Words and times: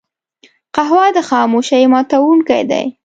قهوه 0.75 1.05
د 1.15 1.17
خاموشۍ 1.29 1.83
ماتونکی 1.93 2.61
دی 2.69 2.85